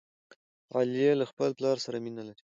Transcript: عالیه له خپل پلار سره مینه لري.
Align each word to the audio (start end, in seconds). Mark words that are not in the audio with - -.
عالیه 0.73 1.11
له 1.19 1.25
خپل 1.31 1.49
پلار 1.57 1.77
سره 1.85 1.97
مینه 2.05 2.23
لري. 2.27 2.41